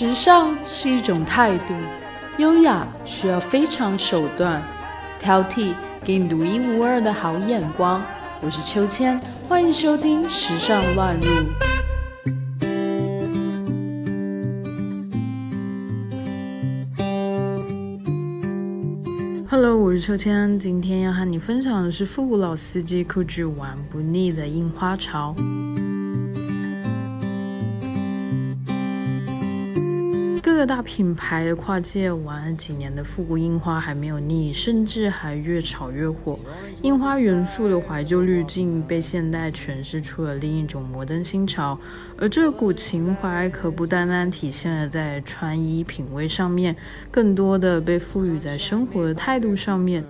[0.00, 1.74] 时尚是一种态度，
[2.38, 4.62] 优雅需要非常手段，
[5.18, 8.02] 挑剔给你独一无二的好眼光。
[8.40, 11.28] 我是秋千，欢迎收听《时尚乱入》。
[19.50, 25.36] Hello，我是秋千，今天要和你分享的是复古老司机酷剧玩不腻的印花潮。
[30.60, 36.38] 各大品牌跨界玩了几年的复古印花还没有腻，甚至还越炒越火。
[36.82, 41.80] 印花元素的怀旧滤镜被现代诠释出了另一种摩登新潮，
[42.18, 46.76] 而这股情怀可不单单体现了在穿衣品味上面，
[47.10, 50.04] 更多的被赋予在生活的态度上面。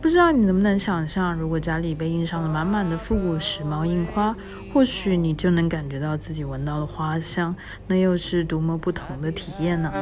[0.00, 4.34] 不知道你能不能想象，如果家里被印上了满满的复古时髦印花，
[4.72, 7.54] 或许你就能感觉到自己闻到了花香，
[7.86, 9.92] 那又是多么不同的体验呢？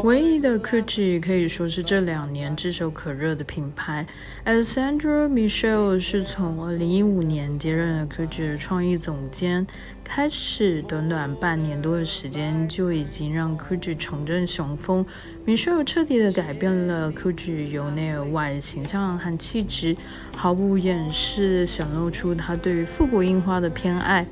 [0.00, 4.04] 唯一的 Gucci 可以说是这两年炙手可热的品牌。
[4.44, 9.64] Alessandro Michele 是从2015年接任了 Gucci 的创意总监，
[10.02, 15.06] 开始短短半年多的时间，就已经让 Gucci 重振雄风。
[15.46, 19.96] Michele 彻底的改变了 Gucci 由内而外的形象和气质，
[20.34, 24.26] 毫不掩饰显露出他对于复古印花的偏爱。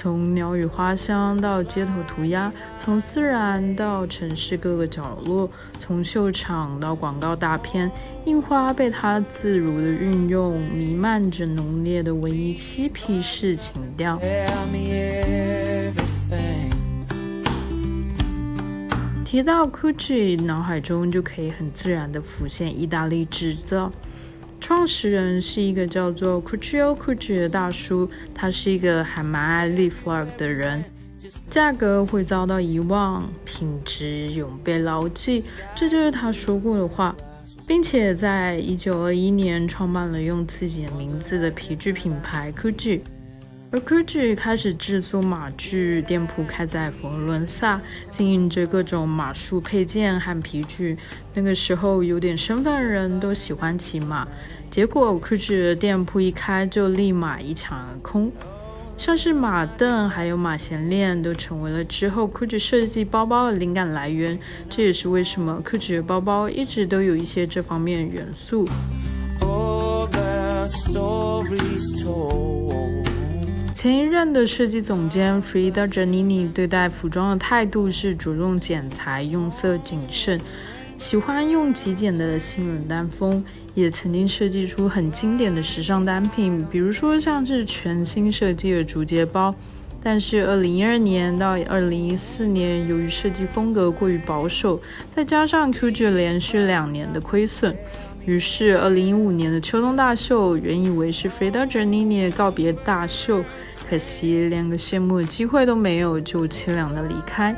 [0.00, 7.90] 从鸟语花香到街头涂鸦，从自然到城市各个角落，从秀场到广告大片，
[8.24, 14.16] 印花被他自如的运用，弥漫着浓烈的文艺嬉皮式情调。
[19.24, 23.90] 提到 Gucci，脑海中就可以很自然的浮现意大利制造。
[24.60, 30.84] 创始人是一个叫做 Cuccio Gucci 的大叔，他是一个还蛮爱立 flag 的人，
[31.48, 35.42] 价格会遭到遗忘，品质永被牢记，
[35.74, 37.14] 这就是他说过的话，
[37.66, 43.00] 并且在一九二一年创办了用自己的名字的皮具品牌 Gucci。
[43.70, 47.78] 而 Gucci 开始制作马具，店铺开在佛罗伦萨，
[48.10, 50.96] 经营着各种马术配件和皮具。
[51.34, 54.26] 那个时候，有点身份的人都喜欢骑马。
[54.70, 58.32] 结果，Gucci 的店铺一开就立马一抢而空，
[58.96, 64.38] 像是马凳还有马衔链都成为了之后 Gucci 设计包包的灵感来源。
[64.70, 68.66] 这也是为什么 Gucci 的包包一直都有一些这方面元素。
[73.80, 80.40] 前一任的设计总监 Frida Giannini 对待服装的态度是着重剪裁、用色谨慎，
[80.96, 83.44] 喜欢用极简的性冷淡风，
[83.76, 89.54] 也曾经设计出很经典的时尚单品，比如说像是全新设计的竹节包。
[90.02, 94.80] 但是2012年到2014年，由于设计风格过于保守，
[95.14, 97.76] 再加上 QG 连续两年的亏损。
[98.28, 103.42] 于是，二零一五年的秋冬大秀，原以为是 Frida Giannini 的告别大秀，
[103.88, 107.56] 可惜连个谢幕的机会都没有，就凄凉的离开。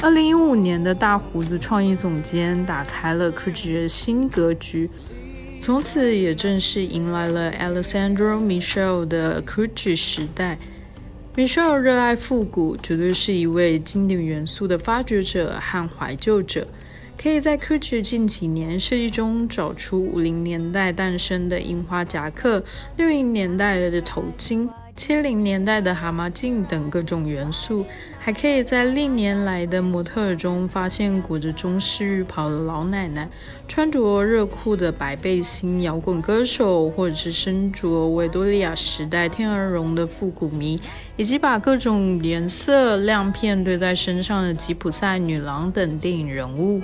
[0.00, 4.88] 二零一五年的大胡子创意总监打开了 Gucci 的新格局，
[5.60, 10.58] 从此也正式迎来了 Alessandro Michele 的 Gucci 时代。
[11.38, 16.66] Michelle 热爱复古，绝对是一位经典元素的发掘者和怀旧者。
[17.16, 22.60] 可以在 Gucci 近几年设计中找出五零年代诞生的樱花夹克、
[22.96, 24.68] 六零年代的头巾。
[24.98, 27.86] 七零年代的蛤蟆镜等各种元素，
[28.18, 33.28] 还可以在历年来的模特中发现裹着中式浴袍的老奶奶，
[33.68, 40.76] 穿着热裤的白背心摇滚歌手，或者是身着维多利亚时代天鹅绒的复古迷，
[41.16, 46.82] 以及把各种颜色亮片堆在身上的吉普赛女郎等电影人物。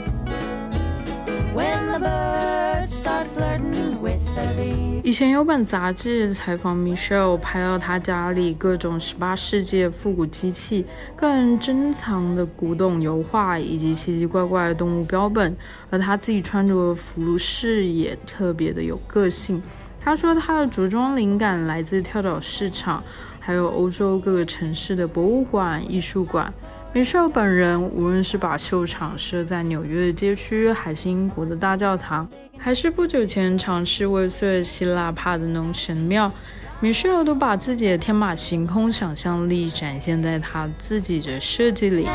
[5.02, 10.84] 以前有本杂志采访 Michelle，拍到他家里各种十八世纪复古机器、
[11.14, 15.54] 个人珍藏的古董油画以及奇奇怪怪的动物标本，
[15.90, 19.62] 而他自己穿着服饰也特别的有个性。
[20.00, 23.04] 他说他的着装灵感来自跳蚤市场，
[23.38, 26.52] 还有欧洲各个城市的博物馆、艺术馆。
[26.94, 32.26] 米歇本人，无论是把秀场设在纽约的街区，还是英国的大教堂，
[32.56, 36.30] 还是不久前尝试未遂希腊帕德农神庙，
[36.78, 42.06] 米歇尔都把自己的天马行空想象力展现在他自己的设计里。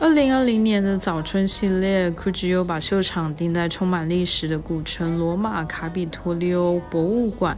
[0.00, 7.54] 二零二零年的早春系列，GUCCI 又把秀场定在充满历史的古城罗马卡比托利欧博物馆。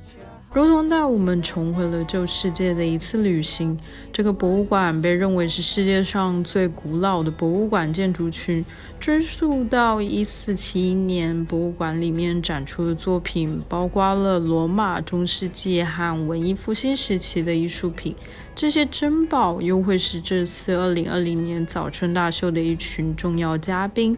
[0.56, 3.78] 如同带我们重回了旧世界的一次旅行。
[4.10, 8.64] 这个博物馆被认为是世界上最古老的博物馆建筑群，
[8.98, 11.44] 追溯到一四七一年。
[11.44, 18.16] 博物馆里面展出的作品包括了罗马中世纪和文艺复兴时期的艺术品。
[18.54, 24.16] 这些珍宝又会是这次二零二零年早春大秀的一群重要嘉宾。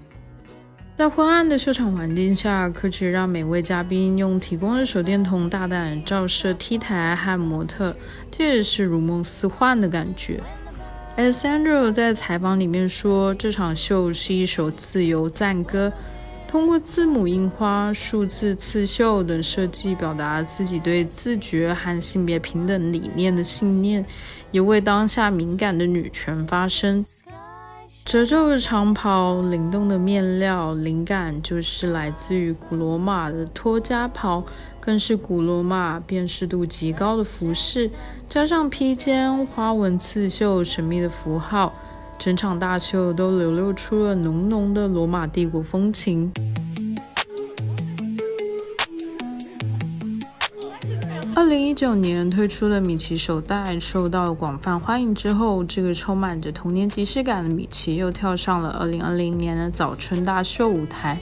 [0.98, 7.94] 在昏暗的秀场环境下，科奇让每位嘉宾用提供的手电筒大胆照射 T 台和模特，
[8.32, 10.40] 这也是如梦似幻的感觉。
[11.16, 15.92] Alessandro 在采访里面说，这场秀是一首自由赞歌，
[16.48, 24.04] 通过字母印花、数字刺绣等设计，表达自己对自觉和性别平等理念的信念，
[24.50, 27.06] 也为当下敏感的女权发声。
[28.08, 34.42] 褶皱的长袍，灵动的面料，灵感就是来自于古罗马的托加袍，
[34.80, 37.90] 更是古罗马辨识度极高的服饰。
[38.26, 41.74] 加上披肩、花纹刺绣、神秘的符号，
[42.16, 46.32] 整场大秀都流露出了浓浓的罗马帝国风情。
[51.68, 61.20] 一九年推出的米奇手袋受到广泛欢迎之后，这个充满着童年即视感的米奇又跳上了二零二零年的早春大秀舞台。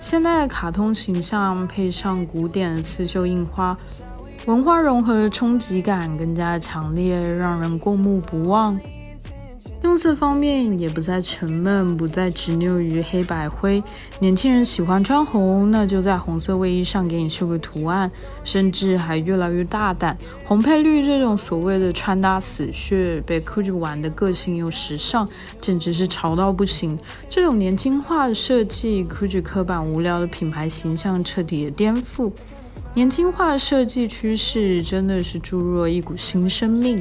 [0.00, 3.76] 现代卡通形象配上古典的刺绣印花，
[4.46, 8.80] 文化融合的冲击感更加强烈，让人过目不忘。
[9.94, 13.80] 用色方面也不再沉闷，不再执拗于黑白灰。
[14.18, 18.10] 年轻人喜欢穿红，那就在红色卫衣上给你绣个图案，
[18.42, 20.18] 甚至还越来越大胆。
[20.44, 25.28] 红配绿这种所谓的穿搭死穴，被 GUCCI 玩的个性又时尚，
[25.60, 26.98] 简直是潮到不行。
[27.30, 32.32] 这种年轻化的设计，GUCCI 刻板无聊的品牌形象彻底的颠覆。
[32.94, 37.00] 年轻化的设计趋势真的是注入了一股新生命。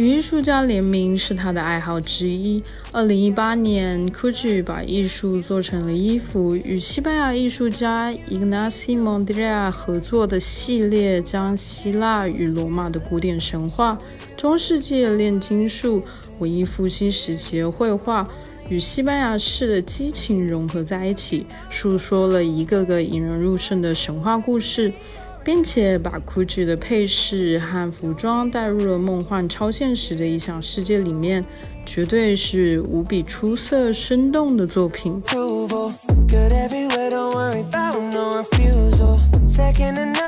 [0.00, 2.62] 与艺术家联名是他的爱好之一。
[2.92, 13.98] 二零一八年，GUCCI 把艺术做成了衣服，与西班牙艺术家 Ignasi Mondria 合作的系列，将希腊与罗马的古典神话、
[14.34, 16.02] 中世纪的炼金术、
[16.38, 18.26] 文艺复兴时期的绘画。
[18.68, 24.92] 与西班牙式的激情融合在一起，诉说了一个个引人入胜的神话故事，
[25.46, 31.44] 并且把 GUCCI 的配饰和服装带入了梦幻超现实的理想世界里面，
[31.86, 35.22] 绝对是无比出色、生动的作品。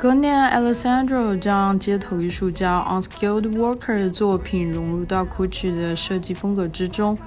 [0.01, 7.19] 隔年，Alessandro 将街头艺术家 Unskilled Worker 的作品融入到 GUCCI 的设计风格之中。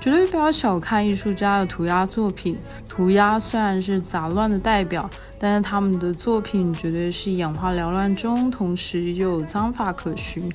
[0.00, 2.56] 绝对不要小看艺术家的涂鸦作品。
[2.88, 10.50] 涂鸦虽然是杂乱的代表，但是他们的作品绝对是眼花缭乱中，同时又有章法可循，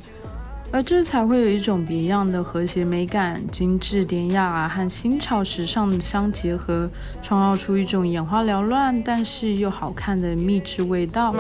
[0.72, 6.90] 而这才会有一种别样的和谐美感，精致典雅和新潮时尚相结合，
[7.22, 11.36] 创造出一种眼花缭乱但是又好看的秘制味道。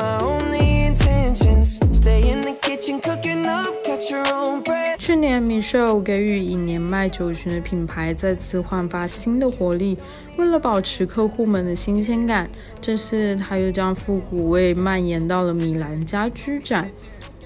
[4.99, 9.97] 去年，Michelle 给予以年迈九旬的品牌再次焕发新的活力。
[10.37, 12.49] 为了保持客户们的新鲜感，
[12.81, 16.91] 这次他又将复古味蔓延到了米兰家居展，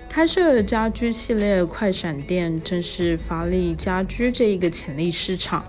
[0.09, 5.63] 开设了家居系列快闪店，正是发力家居这一个潜力市场。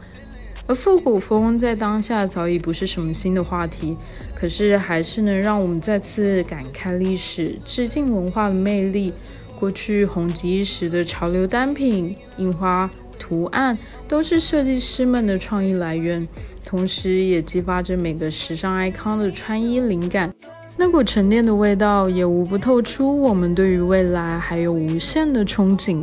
[0.66, 3.96] 而复古风在当下早已不是什么新的话题，
[4.34, 9.12] 可是还是能让我们再次感慨历史、致敬文化的魅力。
[9.58, 16.28] 过去红极一时的潮流单品、印花、图案，都是设计师们的创意来源，
[16.64, 20.30] 同时也激发着每个时尚 icon 的穿衣灵感。
[20.78, 26.02] 那股沉淀的味道，也无不透出我们对于未来还有无限的憧憬。